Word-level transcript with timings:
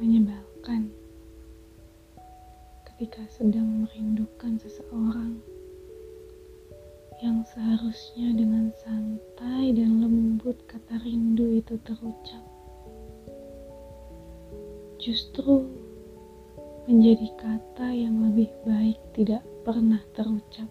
menyebalkan 0.00 0.88
ketika 2.88 3.20
sedang 3.28 3.84
merindukan 3.84 4.56
seseorang 4.56 5.36
yang 7.20 7.44
seharusnya 7.44 8.32
dengan 8.32 8.72
santai 8.80 9.76
dan 9.76 10.00
lembut 10.00 10.56
kata 10.64 10.96
rindu 11.04 11.60
itu 11.60 11.76
terucap. 11.84 12.40
Justru 14.96 15.68
menjadi 16.88 17.28
kata 17.36 17.92
yang 17.92 18.24
lebih 18.24 18.48
baik 18.64 18.96
tidak 19.12 19.44
pernah 19.68 20.00
terucap. 20.16 20.68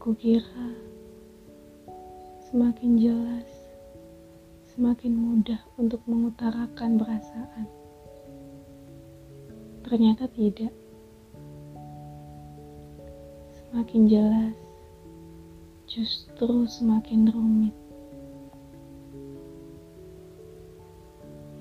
Kukira 0.00 0.72
semakin 2.48 2.96
jelas 2.96 3.53
semakin 4.74 5.14
mudah 5.14 5.62
untuk 5.78 6.02
mengutarakan 6.10 6.98
perasaan. 6.98 7.66
Ternyata 9.86 10.26
tidak. 10.34 10.74
Semakin 13.54 14.02
jelas, 14.10 14.54
justru 15.86 16.66
semakin 16.66 17.30
rumit. 17.30 17.74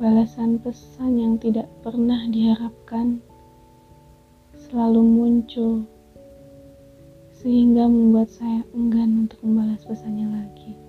Balasan 0.02 0.58
pesan 0.58 1.22
yang 1.22 1.38
tidak 1.38 1.70
pernah 1.86 2.26
diharapkan 2.34 3.22
selalu 4.58 5.06
muncul, 5.06 5.86
sehingga 7.38 7.86
membuat 7.86 8.34
saya 8.34 8.66
enggan 8.74 9.30
untuk 9.30 9.38
membalas 9.46 9.86
pesannya 9.86 10.34
lagi. 10.34 10.83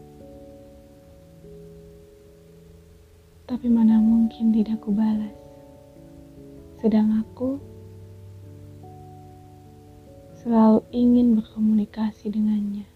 Tapi 3.45 3.69
mana 3.69 4.01
mungkin 4.01 4.57
tidak 4.57 4.81
kubalas, 4.81 5.37
sedang 6.81 7.21
aku 7.21 7.61
selalu 10.41 10.81
ingin 10.97 11.37
berkomunikasi 11.37 12.33
dengannya. 12.33 12.89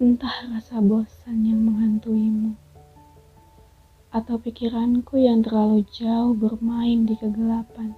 Entah 0.00 0.48
rasa 0.48 0.80
bosan 0.80 1.44
yang 1.44 1.60
menghantuimu, 1.60 2.56
atau 4.08 4.40
pikiranku 4.40 5.20
yang 5.20 5.44
terlalu 5.44 5.84
jauh 5.92 6.32
bermain 6.32 7.04
di 7.04 7.12
kegelapan. 7.20 7.92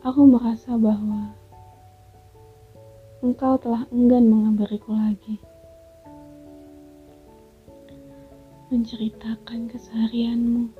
Aku 0.00 0.24
merasa 0.24 0.80
bahwa 0.80 1.36
engkau 3.20 3.60
telah 3.60 3.84
enggan 3.92 4.24
mengabariku 4.24 4.96
lagi. 4.96 5.36
Menceritakan 8.70 9.66
keseharianmu 9.66 10.70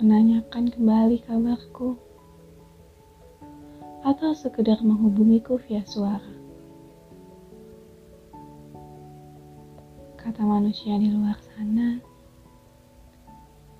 menanyakan 0.00 0.68
kembali 0.68 1.20
kabarku, 1.24 1.96
atau 4.00 4.32
sekedar 4.32 4.80
menghubungiku 4.80 5.60
via 5.64 5.84
suara. 5.84 6.32
Kata 10.16 10.40
manusia 10.44 10.96
di 11.00 11.12
luar 11.12 11.36
sana, 11.40 12.00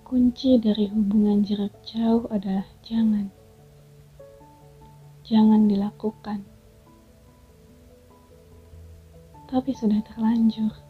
kunci 0.05 0.61
dari 0.61 0.89
hubungan 0.93 1.41
jarak 1.41 1.73
jauh 1.85 2.25
adalah 2.29 2.69
jangan. 2.85 3.29
Jangan 5.29 5.69
dilakukan. 5.69 6.41
Tapi 9.45 9.77
sudah 9.77 10.00
terlanjur. 10.05 10.90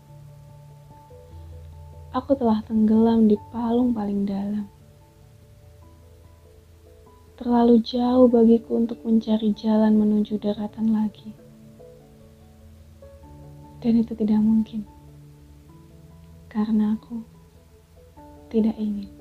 Aku 2.10 2.34
telah 2.34 2.58
tenggelam 2.66 3.30
di 3.30 3.38
palung 3.54 3.94
paling 3.94 4.26
dalam 4.26 4.66
terlalu 7.40 7.80
jauh 7.80 8.28
bagiku 8.28 8.76
untuk 8.76 9.00
mencari 9.00 9.56
jalan 9.56 9.96
menuju 9.96 10.36
daratan 10.36 10.92
lagi. 10.92 11.32
Dan 13.80 13.96
itu 13.96 14.12
tidak 14.12 14.44
mungkin, 14.44 14.84
karena 16.52 17.00
aku 17.00 17.24
tidak 18.52 18.76
ingin. 18.76 19.19